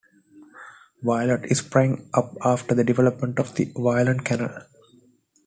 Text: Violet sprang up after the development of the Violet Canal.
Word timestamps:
Violet 1.03 1.47
sprang 1.55 2.09
up 2.15 2.35
after 2.43 2.73
the 2.73 2.83
development 2.83 3.37
of 3.37 3.53
the 3.53 3.71
Violet 3.77 4.25
Canal. 4.25 4.63